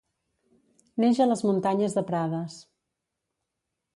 [1.03, 2.57] Neix a les Muntanyes de Prades.